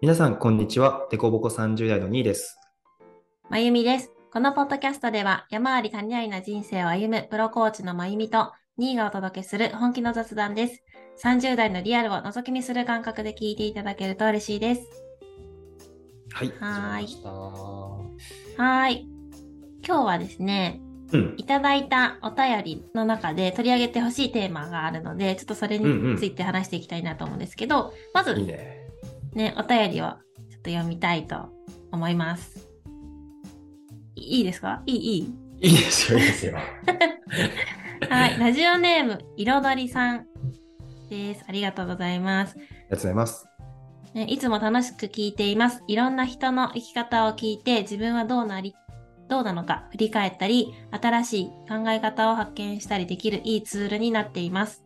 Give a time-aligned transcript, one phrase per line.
[0.00, 1.08] 皆さん、こんにちは。
[1.10, 2.56] デコボコ30代の2位です。
[3.50, 4.12] まゆみです。
[4.32, 10.84] このポッドキャストでは山あり谷ありな人生を歩むプロコーチのまゆみと2位がお届けする本気の雑談です。
[11.24, 14.82] 30代のリアルを覗き見する感覚で聞いていただけると嬉しいです。
[16.32, 16.52] はい。
[16.60, 17.24] はーい
[18.56, 19.08] はーい。
[19.84, 20.80] 今日はですね、
[21.10, 21.34] たうん。
[21.38, 28.77] いただいたお便りの中で取り上げてほしいテーマがあるので、ちょっとそれについて話していきたいなと思うんですけど、まずいいね。
[29.38, 30.16] ね、お便りをちょっ
[30.62, 31.48] と読みたいと
[31.92, 32.68] 思います。
[34.16, 34.82] いいいですか？
[34.84, 35.18] いいい
[35.60, 35.68] い？
[35.70, 36.58] いいですよ、いいですよ。
[38.10, 40.26] はい、ラジオネーム、彩りさん
[41.08, 41.44] です。
[41.48, 42.56] ありがとうございます。
[42.58, 43.46] ありがとうございます。
[44.12, 45.84] ねいつも楽しく聞いています。
[45.86, 48.74] いろんな人の生き方を聞いて、自分はどうなり、
[49.28, 54.82] どうなのか振り返ったり、新しい考え方を発見したりできるいいツールになっています。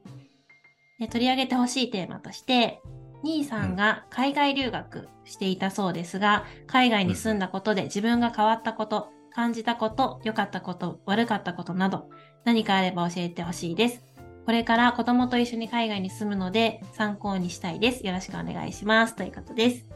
[0.99, 2.83] ね取り上げてほしいテーマとして、
[3.23, 12.09] 兄さんが海外留学していたそうですが、海外に住んだことで自分が変わったこと、感じたこと、良かったこと、悪かったことなど、
[12.45, 14.05] 何かあれば教えてほしいです。
[14.45, 18.05] これから子供と一緒に海外に住むので参考にしたいです。
[18.05, 19.15] よろしくお願いします。
[19.15, 19.87] ということです。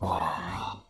[0.00, 0.84] わあ。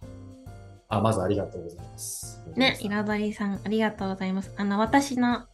[0.89, 2.43] あ、まずありがとうございます。
[2.55, 4.53] ね、彩りさん、ありがとうございます。
[4.57, 5.47] あの、私の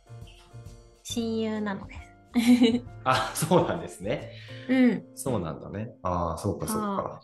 [1.03, 2.10] 親友なのです。
[3.05, 4.33] あ、そうなんですね。
[4.69, 5.05] うん。
[5.15, 5.95] そうなんだね。
[6.03, 7.21] ああ、そうか、そうか。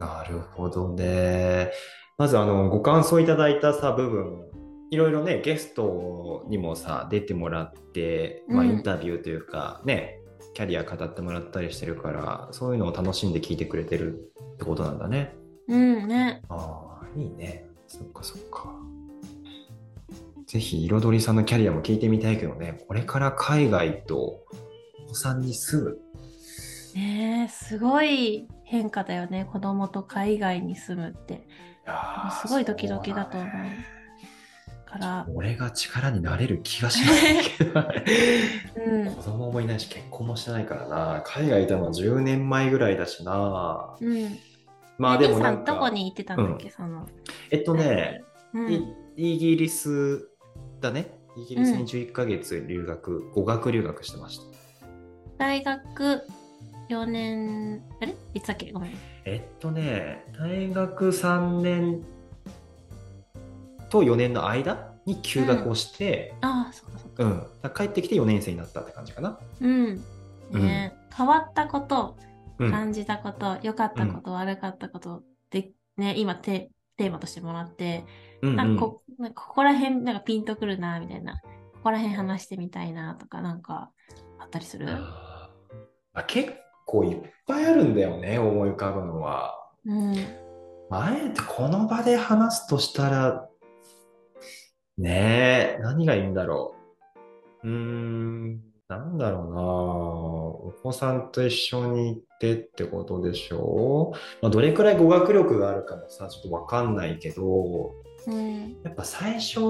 [0.00, 1.70] なるほどね。
[2.18, 4.44] まず、あの、ご感想いただいたさ、部分、
[4.90, 10.18] いろいろね、ゲストにもさ、出てもらって、まあ、うんインタビューというか、ね、
[10.54, 15.34] キャリア語ってもらったりしてるから、そういうのを楽しんで聞いてくれてるってことなんだね。
[15.68, 16.42] うんね。
[16.48, 17.66] ああ、いいね。
[17.86, 18.81] そっかそっか。
[20.52, 25.98] ぜひ、彩りさんのキャリアも聞いてみたいけどね、これから海外とお子さんに住む。
[26.94, 29.48] ねえすごい変化だよね。
[29.50, 31.48] 子供と海外に住むって。
[32.42, 33.50] すごいドキドキだと思う
[34.84, 37.80] から、俺が力になれる気がしないけど
[38.84, 39.10] うん。
[39.16, 44.38] 子供もいないし結婚もしてないからな海外いたのは10年前ぐらいだしなうん。
[44.98, 47.08] まあでもなんかんどこに行ってたんだっけ、その。
[47.50, 48.70] えっとね、うん。
[48.70, 50.28] いイギリス
[50.82, 51.14] だね。
[51.36, 54.44] イギリスにうん11ヶ月留学、語学留学してました。
[55.38, 56.22] 大学
[56.90, 58.14] 4年、あれ？
[58.34, 58.70] いつだっけ？
[58.70, 58.92] ごめん。
[59.24, 62.02] えっとね大学3年
[63.88, 67.24] と4年の間に休学をして、ああ、そっかそっか。
[67.24, 67.38] うん。
[67.62, 70.02] だから帰ってきて4年生になったって感じかな、うん。
[70.50, 72.16] ね、変わったこと、
[72.58, 78.04] うん、感じたこと、良かったこと、悪かったことで、ね、今テテーマとしてもらって、
[78.42, 81.40] うんなんかこ、なんかここら辺なんかピンとくるな、みたいな。
[81.74, 83.90] ここら辺話してみたいな、とか、なんか、
[84.38, 84.88] あったりする？
[86.14, 86.52] あ結
[86.84, 89.54] 構いっぱいあるんだよね思い浮かぶのは。
[89.86, 90.14] うん。
[90.90, 93.48] まああえてこの場で話すとしたら
[94.98, 96.74] ねえ何がいいんだろ
[97.62, 97.68] う。
[97.68, 107.94] うーんなんだろうなお子さんと一緒に行ってってことでしょう、まあ、どれくらい語学力があるかもさちょっとわかんないけど
[108.26, 108.76] うん。
[108.82, 109.60] やっぱ最初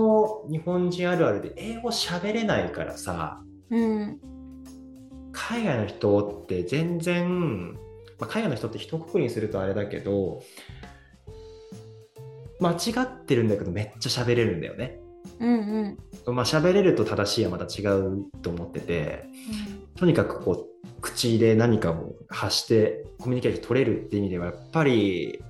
[0.50, 4.20] 日本人あるあるで英語喋れないからさうん。
[5.32, 7.78] 海外の人って全然、ま
[8.22, 10.42] あ、海外の人って一括りにするとあれだけど
[12.60, 15.00] 間違ってるんだけどめっちゃ喋れるんだよね。
[15.40, 15.96] うん。
[16.26, 16.34] うん。
[16.34, 19.24] まあ喋れると正しいはまた違うと思ってて
[19.96, 25.42] とにかくこう口で何かを発してコミュニケーション取れるって意味ではやっぱり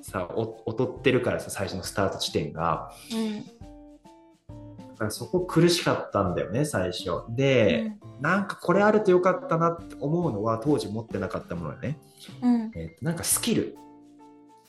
[0.00, 3.44] さお劣ってるからさ最初のスタート地点がうん。
[3.44, 11.98] だからそこ苦しかったんだよね最初で、なんかこれあるとよかったなって思うのは当時持ってなかったものよね。
[12.40, 12.70] うん。
[12.74, 13.76] えーとなんかスキル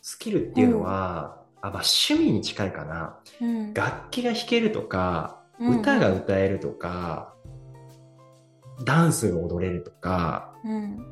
[0.02, 3.74] スキルっていうのは、あまあ、趣味に近いかなうん。
[3.74, 7.34] 楽器が弾けるとかうん歌が歌えるとか、
[8.86, 11.06] ダンスが踊れるとかうん。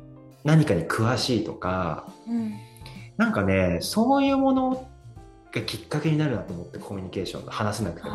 [0.44, 2.54] 何かに詳しいとかうん。
[3.16, 4.88] なんかねそういうもの
[5.52, 8.14] がきっかけになるなと思ってコミュニケーション話せなくても。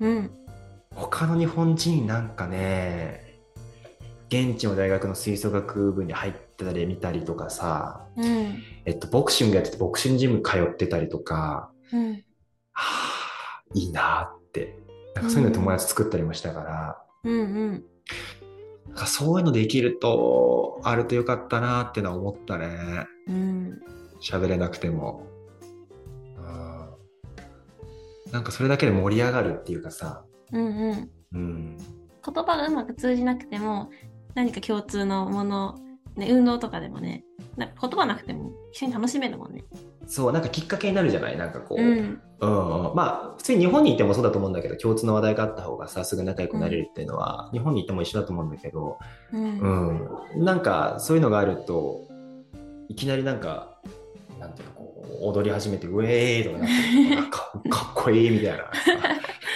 [0.00, 0.30] うん。
[0.94, 3.38] 他の日本人なんかね
[4.28, 8.62] 現地の大学の吹奏楽部に入ってたり見たりとかさうん。
[8.84, 12.12] えっと、ボクシングやっててボクシングジム通ってたりとか、うん。
[12.72, 14.78] はあ、いいなって。
[15.14, 17.32] なんかそういうの友達作ったりもしたから、うん。
[17.32, 17.84] うん。
[18.92, 23.06] なんかそういうのできると、あるとよかったなってのは思ったね。
[23.26, 23.80] うん。
[24.20, 25.26] 喋れなくても。
[25.26, 25.32] うん
[28.32, 30.66] なんかそれだけで盛り上がるっていうかさ、うん。
[30.66, 31.10] うん。
[31.34, 31.76] うん。
[31.76, 33.90] 言葉がうまく通じなくても
[34.34, 35.78] 何か共通のもの
[36.16, 37.24] ね、運動とかでもね、
[37.56, 39.64] なんか言葉なくても一緒に楽しめるもんね。
[40.06, 41.36] そうなんかきっかけになるじゃない？
[41.38, 42.20] なんかこう、うん。
[42.40, 42.48] うん、
[42.96, 48.98] まあ普通に日本にいてもそうだと思うんだけど共通の話題があった方がさすぐ仲良くなれるっていうのは、日本にいても一緒だと思うんだけど、
[49.32, 49.58] うん。
[50.36, 52.00] うん、なんかそういうのがあると
[52.88, 53.78] いきなりなんか
[54.40, 58.64] なんていうのこう踊り始めてウェーイとかなって なんかかっこいいみたいな。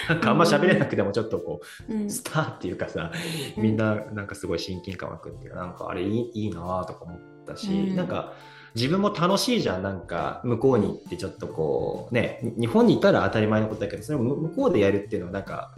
[0.09, 2.07] なんかあんま喋れなくてもちょっとこうん。
[2.07, 3.11] うスターっていうかさ
[3.57, 7.97] みんななんかすごい親近感湧くっていうかなんかあれいいいいなとか思ったし、うん。
[7.97, 8.33] なんか
[8.77, 9.83] 自分も楽しいじゃん。
[9.83, 15.75] なんか向こうに行ってちょっとこうね日本にいたら当たり前のことだけどそれを向こうでやるっていうのはなんか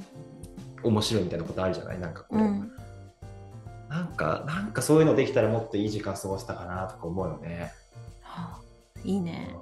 [0.83, 2.00] 面白いみたいなことあるじゃない？
[2.00, 2.73] なんかこう、うん。
[3.89, 7.73] なんかなんかそういうのできたらもっといい時間過ごせたかなとか思うよね。
[8.21, 9.56] はあいいね。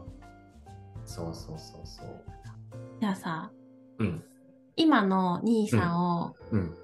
[1.05, 2.07] そうそうそうそう。
[3.01, 3.51] じゃあさ、
[3.99, 4.25] うん。
[4.77, 6.75] 今の兄さんをうん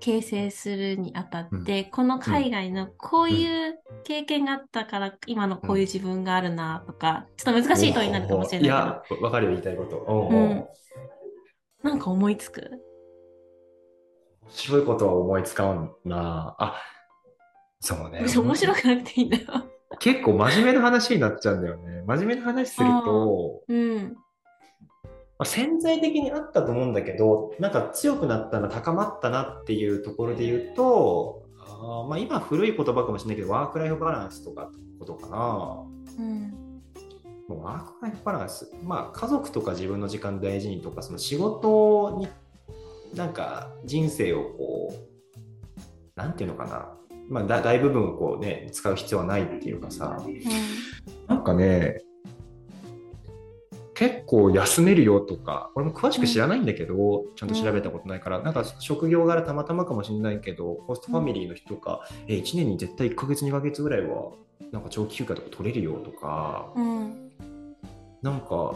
[0.00, 8.66] 形成するにあたって、この海外のこういう経験があったから、今のこういう自分があるなとか、ちょっと難しい問いになるかもしれない。
[8.66, 9.98] いやわかるよ言いたいこと。
[10.30, 10.66] うん。
[11.82, 12.60] なんか思いつく？
[14.42, 16.56] 面白いことは思いつかんな。
[16.58, 16.76] あ
[17.80, 18.24] そうね。
[18.26, 19.38] 面白くなくていいんだ。
[19.38, 19.44] よ。
[19.98, 22.02] 結構真面目な話になっちゃうんだよね。
[22.06, 24.16] 真面目な話するとうん。
[25.40, 35.82] まあ、潜在的にあったと思うんだけどなんか強くなったな高まったなっていうところで言うとあーまあ今古い言葉かもしれないけどワークライフバランスとかってことかな。
[36.18, 36.82] うん。
[37.48, 38.70] もうワークライフバランス。
[38.82, 42.28] まあ家族とか自分の時間大事にとかその仕事に
[43.16, 46.92] なんか人生をこうなんていうのかな。
[47.30, 50.22] まあだ大部分をこうね使う必要はないっていうかさ。
[51.28, 52.02] なんかね
[54.00, 64.30] 結構休めるよとか俺も詳しく知らないんだけど、ちゃんと調べたことないから、なんか職業柄たまたまかもしれないけどホストファミリーの人とか、え1年に絶対1ヶ月2ヶ月ぐらいは
[64.72, 67.30] なんか長期休暇とか取れるよとか、うん。
[68.22, 68.74] なんか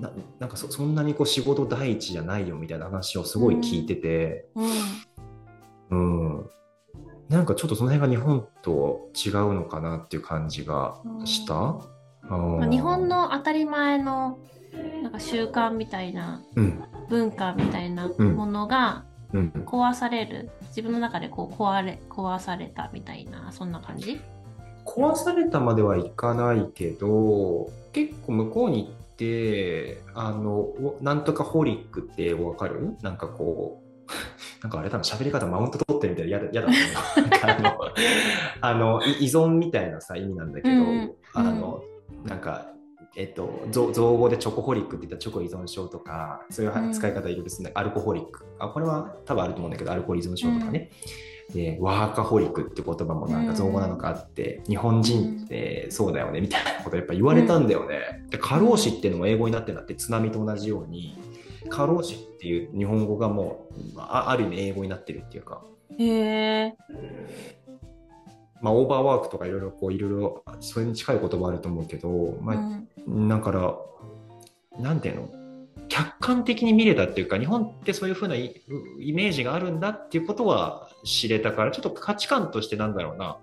[0.00, 4.46] ななんかそそんなにこう仕事第一じゃないよみたいな話をすごい聞いてて、
[5.90, 6.38] うん。
[6.38, 6.50] うん
[7.28, 11.76] なんかちょっとその辺が日本と違うのかなっていう感じがした。
[12.30, 14.38] まあ、日本の当たり前の
[15.02, 16.82] なんか習慣みたいなうん。
[17.08, 19.04] 文化みたいなものが
[19.34, 24.20] うん、壊される、自分の中でこう壊れ壊されたみたいなそんな感じ？
[24.84, 32.94] 壊されたまではいかないけど結構向こうに行ってあのおなんとかホリックってわかる？
[33.02, 34.12] なんかこう
[34.62, 36.72] なんかあれ多分喋り方マウント取ってるみたいな嫌だ
[37.40, 37.78] 嫌だの
[38.60, 41.12] あの い依存みたいなさ意味なんだけど、うんうん。
[41.34, 41.82] あの
[42.24, 42.66] なんか
[43.14, 47.78] えっと、造造語でチョコホリックって言ったらチョコ依存症とかそういう使い方いろいろするんだ。
[47.78, 48.46] アルコホリック。
[48.58, 50.90] あこれは多分あると思うんだけどアルコール依存症とかね、
[51.52, 58.24] でワーカホリックって言葉もなんか造語なのかあって、日本人ってそうだよねみたいなことやっぱ言われたんだよね。
[58.30, 61.18] で過労死っていうのも英語になってなって津波と同じように
[61.68, 65.62] 過労死っていう日本語がもうあある意味英語になってるっていうか、
[65.98, 66.74] へえ
[68.62, 72.56] まあ、オーバーワークとかいろいろこういろいろそれに近い言葉あると思うけど、まあ
[73.06, 73.28] うん。
[73.28, 73.76] だから、
[74.78, 75.28] なんていうの？
[75.88, 78.62] 客観的に見れたっていうか、日本ってそういうふうなイ
[79.00, 83.38] イメージがあるんだっていうことは知れたから、ちょっと価値観としてなんだろうな。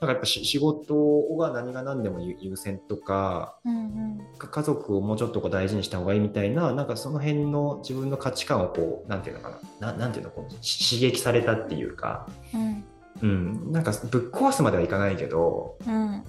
[0.00, 4.18] なんかやっぱし仕事が何が何でも優優先とか、うん。
[4.38, 12.84] か家族をもうちょっとこう大事にした方がいいみたいな、なんかその辺の自分の価値観をこう、なんていうのかな、ななんていうの、こうし刺激されたっていうか、うん
[13.22, 16.24] うん、なんかぶっ壊すまではいかないけど、うん。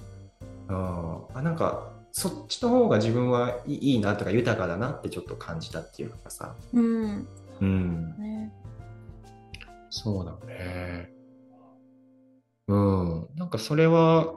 [0.68, 6.54] あなんかそっちの方が自分はいいなとか豊かだなってちょっと感じたっていうかさ。
[6.72, 7.28] うん。
[7.60, 8.16] うん。
[8.18, 8.52] ね。
[9.90, 11.10] そうだね。
[12.68, 13.28] うん。
[13.36, 14.34] なんかそれは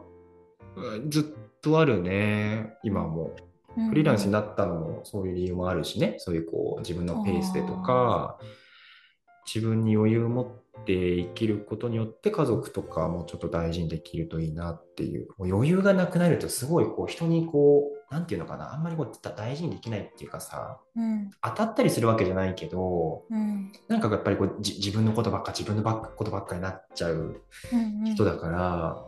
[0.76, 1.24] うんずっ
[1.62, 2.78] とあるね。
[2.84, 3.36] 今も。
[3.78, 3.90] うん。
[3.90, 6.16] フリーランスになったのもそういう理由もあるしね。
[6.20, 8.40] そういうこう自分のペースでとか
[9.46, 15.28] 自分に余裕を持って生きることによって家族とかもちょっと大事にできるといいなっていう。
[15.38, 18.74] もう余裕がなくなるとすごいこう人にこうなんていうのかな。
[18.74, 20.80] あんまりこうだ大事にできないっていうかさ。
[20.96, 21.30] うん。
[21.42, 23.72] 当たったりするわけじゃないけどうん。
[23.88, 27.42] なんかやっぱりこうじ自分のことばっか自分のばっことばっかになっちゃう
[27.74, 28.04] うん。
[28.06, 29.06] 人だから、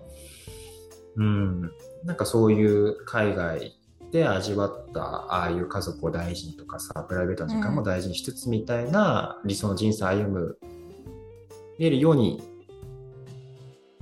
[1.18, 1.62] うん、
[2.04, 3.77] なんかそういう海外
[4.12, 10.58] で味わったああいう家族を大事にとかさプライベートな時間も大事にしつつみたいな理想の人生を歩む
[11.78, 12.42] 見えるように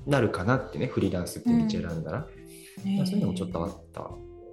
[0.05, 4.01] なるかなってねフリーランスって道選んだら、ねそういうのもちょっとあった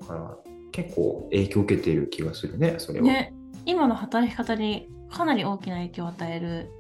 [0.07, 0.37] から
[0.71, 3.07] 結構影響を受けている気がするねそれは。
[3.07, 3.35] ね
[3.67, 6.71] 今の働き方にかなり大きな影響を与える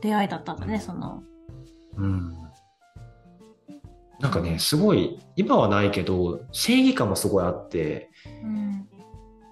[0.00, 1.22] 出会いだったんだねその。
[1.96, 2.32] うん、
[4.22, 8.88] なんかね、すごい、今はないけど、正義感もすごいあって、うん。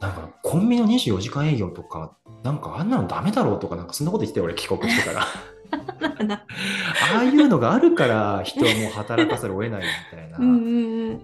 [0.01, 5.27] なんかコンビニの24時間営業とか、なんかあんなのダメだろうとか、なんかそんなこと言って俺帰国してから。
[7.13, 10.39] ああいうのがあるから人はもう働かざるを得ないみたいな。
[10.39, 11.21] うん。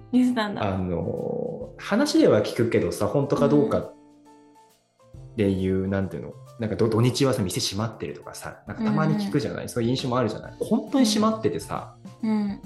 [0.58, 3.94] あの話では聞くけどさ本当かどうかっ
[5.36, 6.32] ていう、なんていうの？
[6.60, 10.52] なんか土土日はさ店閉まってるとかさなんかたまに聞くじゃない、そういう印象もあるじゃない？
[10.60, 12.60] 本当に閉まっててさ、うん。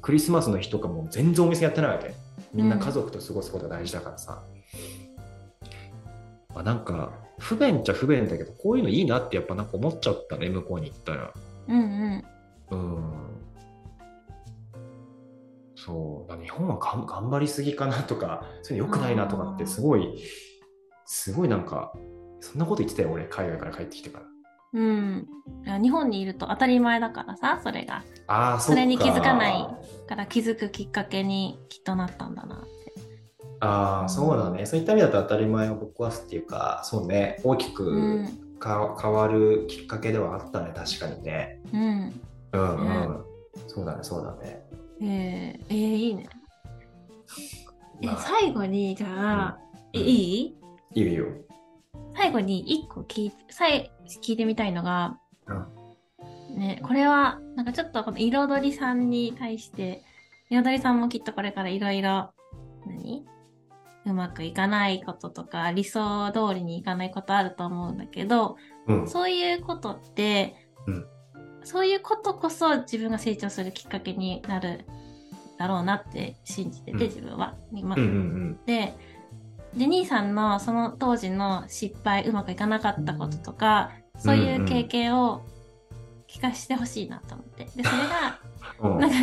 [0.00, 2.14] クリスマスの日とかも全然お店やってないわけ
[2.56, 4.42] みんな家族と過ごすことが大事だからさ、
[6.54, 11.34] まあ、なんか不便っちゃ不便だけどこういうのいいなってやっぱなんか思っちゃったね向こうに行ったら。
[11.68, 12.24] うんうん。
[12.70, 13.12] うん
[15.76, 20.20] そう日本は頑張りすぎかなとかそういうの良くないなとかってすごい
[21.04, 21.92] すごいなんか
[22.40, 24.35] そんなこと言ってたよ俺海外から帰ってきてから。
[24.72, 25.26] うん。
[25.82, 28.02] 日本にいると当たり前だからさ、それが。
[28.26, 29.66] ああそれに気づかない
[30.08, 32.66] から気づくきっかけにきっとなったんだなって。
[33.60, 34.66] ああそうだね。
[34.66, 37.40] そういった意味だと当たり前をぶっ壊すっていうかそうね。
[37.44, 38.28] 大きうくん。
[38.58, 40.72] か、変わるきっかけではあったね。
[40.74, 41.60] 確かにね。
[41.72, 42.20] うん。
[42.52, 43.24] うんうん、う
[43.66, 44.62] そうだねそうだね。
[45.00, 46.26] えー、えー、いいね。
[48.00, 48.16] え、まあ。
[48.16, 49.58] 最後に、じゃあ、
[49.92, 50.00] うん。
[50.00, 50.56] えいい？
[50.94, 51.10] いいよ。
[51.10, 51.26] いいよ。
[52.14, 53.90] 最後に一個聞いて、さい
[54.22, 56.58] 聞いてみたいのが、うん。
[56.58, 60.02] ね、これは、なんかちょっとこの彩りさんに対して、
[60.50, 62.32] 彩りさんもきっとこれからいろいろ、
[62.86, 63.26] 何？
[64.06, 69.08] うまくいかないこととか、理想通りにいかないことあると思うんだけど、うん。
[69.08, 70.54] そういうことって、
[70.86, 71.06] うん。
[71.64, 74.84] そういうことこそ自分が成長するきっかけになる
[75.58, 77.00] だろうなって信じてて、うん。
[77.00, 77.56] 自分は。
[77.72, 77.96] 今。
[77.96, 78.00] う
[79.76, 85.42] んうんで、で、兄さんのその当時の失敗、うまくいかなかったこととか、そういう経験を
[86.28, 87.64] 聞かせてほしいなと思って。
[87.64, 88.40] で、それが、
[88.80, 89.16] うんなんか、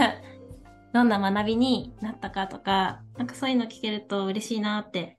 [0.93, 5.17] どんな学びになったかとか、なんかそういうの聞けると嬉しいなって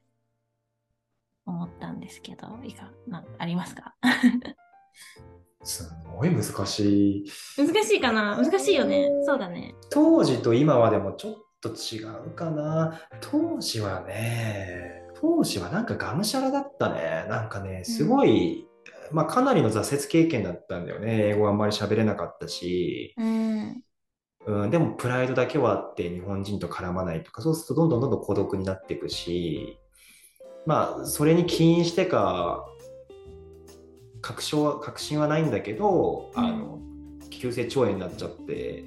[1.47, 3.95] 思ったんですけど、いかな、ありますか？
[5.65, 7.25] すごい難しい
[7.57, 8.37] 難しいかな？
[8.37, 9.11] 難しいよね。
[9.25, 9.75] そうだね。
[9.91, 17.25] 当時と今はでもちょっと違うかな当時はね当時はなんかがむしゃらだったね。
[17.31, 18.67] なんかねすごい、
[19.11, 21.29] まあかなりの挫折経験だったんだよね。
[21.29, 23.83] 英語あんまり喋れなかったし、うん。
[24.47, 29.79] うん、でもプライドだけはあって日本人と絡まないとかそうするとどんどんどんどん孤独になっていくし。
[30.67, 32.67] まあそれに起因してか
[34.21, 36.79] 確証は確信はないんだけど、あの
[37.31, 38.85] 急性腸炎になっちゃってへ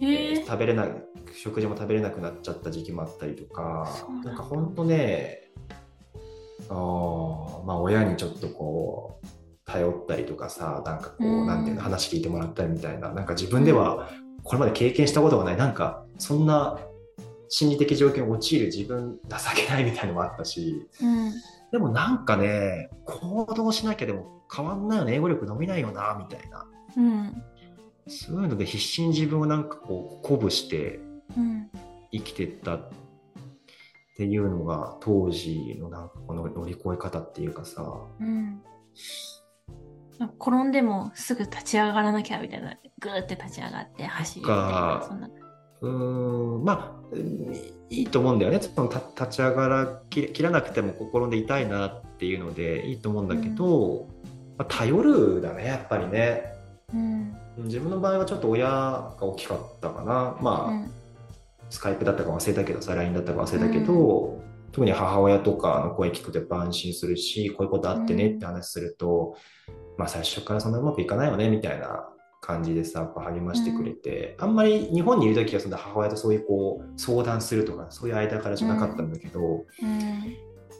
[0.00, 0.44] えーえ。
[0.44, 0.90] 食べれない
[1.34, 3.88] 食事も食べれなくなっちゃった時期もあったりとか。
[4.22, 5.49] なんかほんとね
[6.68, 9.26] あーまあ親にちょっとこう
[9.64, 14.10] 頼ったりとかさなんかこう、うんなんていうの話聞いてもらったりみたいななんか自分では
[14.42, 16.78] これまで経験したことがないなんかそんな
[17.48, 21.32] 心理的状況に陥る自分情けないみたいのもあったしうん。
[21.72, 27.42] でもなんかね行動しなきゃでも変わんないよね英語力伸びないよなみたいなうん。
[28.08, 31.00] そういうので必死に自分をなんかこう鼓舞して
[31.36, 31.70] うん。
[32.12, 32.96] 生きてったって
[34.24, 37.82] いうのが当時のなんかこの乗り越え方っていうかさ
[38.20, 38.62] うん。
[40.38, 42.76] 転んでもすぐ立ち上がらなきゃみたいな。
[42.98, 45.06] ぐーって立ち上がって走るみたいなか。
[45.08, 45.30] そんな。
[45.80, 47.54] うーんまあうん
[47.88, 54.08] いいと思うんだよねそのた立ち上がらき切らなくても心で痛いなっていうのでいいと思うんだけど、
[54.58, 56.42] まあ、頼るだねやっぱりね
[56.92, 57.36] うん。
[57.64, 60.90] 自分の場合はちょっと親が大きかったかなまあ、うん。
[61.70, 69.36] スカイプだったか忘れたけどさ LINE だったか忘れたけど、特に母親とかの声聞くとやっぱ安心するしこういうことあってねって話すると、
[69.96, 72.08] まあ最初からそんなうまくいかないよねみたいな
[72.40, 79.40] 感じでさやっぱ励ましてくれて、あんまり日本にいる時はそんな母親とそういうこう相談するとかそういう間柄じゃなかったんだけど、
[79.82, 80.36] うん。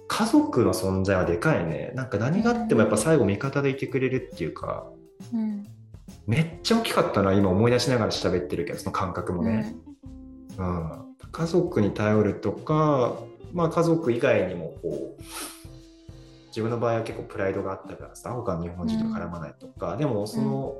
[0.08, 4.86] 家族の存在はでかいねなんか何があってもやっぱ最後味方でいてくれるっていうか
[5.32, 5.66] うん。
[6.26, 9.74] めっちゃ大きかったな今思い出しながら喋ってるけどその感覚もね。
[10.58, 13.16] うん、家族に頼るとか、
[13.52, 15.22] まあ、家族以外にもこう
[16.48, 20.74] 自分の場合は結構プライドがあったからさ他の日本人と絡まないとか、でもその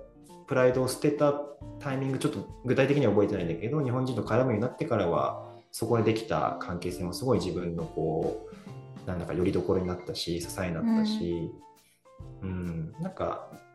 [0.47, 1.33] プライドを捨てた
[1.79, 8.49] タイミングちょっと具体的には覚えてないんだけど日本人と絡むようになってからはそこでできた関係性もすごい自分のこ
[9.07, 11.51] うなんだかよりどころになったし支えになったし、
[12.43, 12.93] うん。
[13.01, 13.70] なんか、えー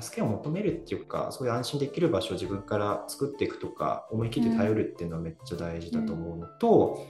[0.00, 7.06] 助けを求めるっていうかそういう安心できる場所を自分から作っていくとか思い切って頼るっていうのはめっちゃ大事だと思うのと、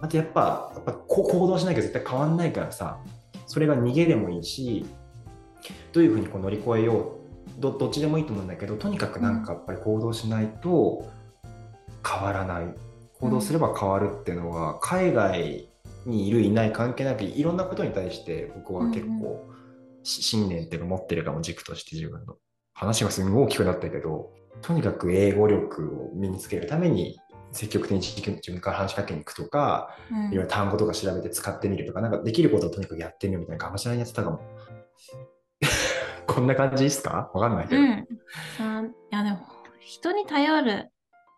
[0.00, 2.98] あとやっぱやっぱ行動しなきゃ絶対変わんないからさ
[3.46, 4.86] それが逃げでもいいし
[5.92, 7.18] どういうふうにこう乗り越えよ
[7.58, 11.10] うどどっちでもいいと思うんだけどとにかくなんかやっぱり行動しないと
[12.06, 12.88] 変わらない。
[13.20, 15.68] 行動すれば変わるっていうのは、海外
[16.06, 19.50] にいるいない関係なくいろんなことに対して僕は結構、
[20.08, 22.36] 信念っていうのを持ってるかも軸として自分の
[22.74, 27.18] 話がすごい大きくなったけどとにかく英語力を身につけるために
[27.52, 34.40] 積極的に自分から話しかけに行くとか、うん、いろいろ単語とか調べて使ってみるとか、なんかできることをとにかくやってみるみたいな、がむしゃらにやってたかも。
[36.26, 37.30] こんな感じですか？
[37.32, 37.80] わかんないけど。
[37.80, 37.88] うん。
[37.88, 37.94] い
[39.10, 39.38] や、でも、
[39.80, 40.90] 人に頼る、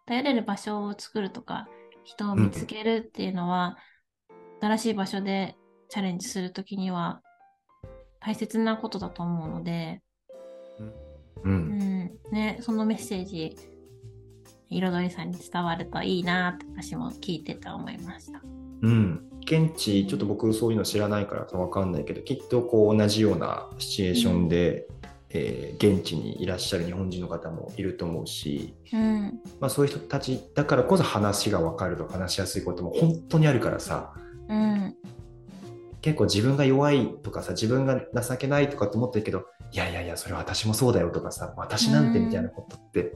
[0.07, 1.69] 頼れる場所を作るとか、
[2.03, 3.79] 人を見つけるっていうのは、
[4.61, 5.57] うん、新しい場所で
[5.89, 7.23] チャレンジするときには、
[8.21, 10.03] 大切なことだと思うので、
[11.43, 13.57] うん、うん、ね、そのメッセージ、
[14.71, 18.41] 彩りさんに伝わるといいなって私も聞いてて思いました。
[18.83, 34.15] うん、現地ちょっと僕そういうの知らないから分かんないけどきっとこう同じようなシチュエーションで、うん、えー、現地にいらっしゃる日本人の方もいると思うし、うん、まあ、そういう人たちだからこそ話が分かると話しやすいことも本当にあるからさ、
[34.49, 34.97] うん、
[36.01, 43.13] 結構自分が弱いとかさ自分が情けないとかって思ってるけどいやいやいやそれ私もそうだよとかさ私なんてみたいなことって、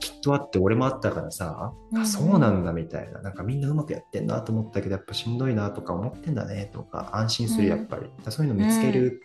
[0.00, 3.22] きっとあって俺もあったからさ、うん、あそうなんだみたいな。
[3.22, 9.22] なんかみんなうまくやってんなと思ったけどやっぱしんどいなとか思ってんだねとか安心するやっぱり、うん、そういうの見つける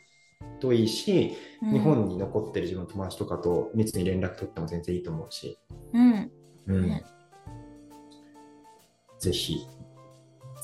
[0.60, 5.58] といいし、うん、日本に残ってる自分の友達とかと密に連絡取っても全然いいと思うし、
[5.94, 6.32] うん。
[6.68, 7.02] うん、
[9.20, 9.66] ぜひ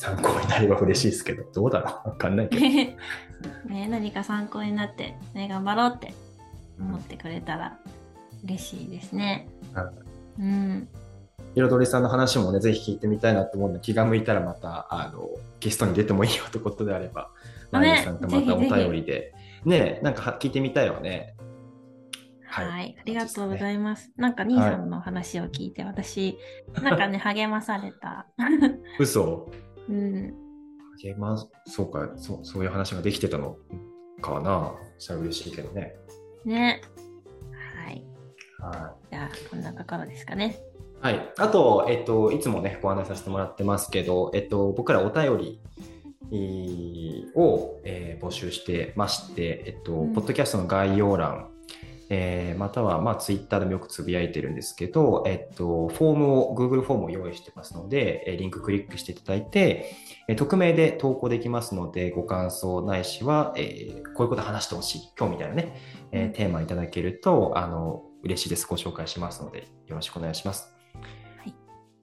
[0.05, 2.09] 参考になれば嬉しいですけどどうだろう？
[2.09, 2.62] わかんないけど
[3.74, 6.13] ね何か参考になってね頑張ろうって
[6.79, 7.79] 思ってくれたら
[8.43, 9.47] 嬉しいですね。
[10.39, 10.88] うん。
[11.55, 17.31] 彩りさんの話もね、ぜひ聞いてみたいなと思うので、気が向いたらまた、あの、ゲストに出てもいいよってことであれば、
[17.71, 19.33] マリさんとまたお便りで、
[19.63, 21.33] ね、ねなんか聞いてみたいよね。
[22.45, 24.12] はい、はい、ありがとうございます。
[24.17, 26.38] なんか兄さんの話を聞いて、はい、私、
[26.81, 28.27] なんかね、励まされた。
[29.00, 29.50] 嘘
[29.89, 30.33] うん。
[31.01, 33.57] 励ま、そうかそう、そういう話ができてたの
[34.21, 34.74] かな。
[34.98, 35.95] したら嬉しいけどね。
[36.45, 36.81] ね。
[37.81, 38.03] はい。
[39.11, 40.59] じゃあ、こんなところですかね。
[41.01, 41.33] はい。
[41.37, 45.61] あと、えっと、いつもね、ご案内させてもらってますけど、えっと、僕らお便り、
[47.35, 51.50] を、えー、募集してまして、えっと、うん、ポッドキャストの概要欄、
[52.09, 59.91] えー、または、まあ、ツイッターでもよくつぶやいてるんですけど、えっと、フォームを、Google フォームを用意してますので、えリンククリックしていただいて、
[60.27, 65.75] え匿名で投稿できますので、ご感想ないしは、えー、こういうこと話してほしい、今日みたいなね、
[66.11, 68.68] えー、テーマいただけると、あの、嬉しいです。
[68.68, 70.74] ご紹介しますので、よろしくお願いします。
[71.37, 71.55] はい、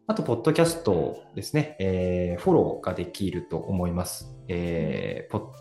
[0.08, 4.36] あと、ポッドキャストですね、えー、フォローができると思います。
[4.48, 5.52] えー、ポ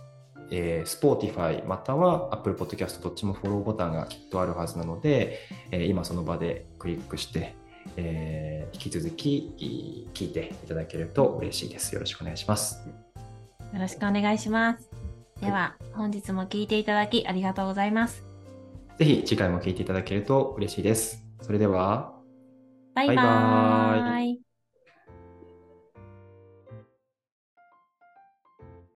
[0.52, 5.40] えー、Spotify または Apple Podcast どっちもフォローボタンがきっとあるはずなので、
[5.72, 7.56] えー、今その場でクリックして、
[7.96, 11.96] えー、引き続き聞いていただけると嬉しいです。
[11.96, 12.88] よろしくお願いします。
[13.74, 14.90] よろしくお願いします。
[15.40, 18.24] では、本日も聞いていただきありがとうございます。
[19.00, 21.26] ぜひ次回も聞いていただけると嬉しいです。
[21.42, 22.14] それでは、
[22.94, 23.16] バイバイ。
[23.16, 24.51] バイバ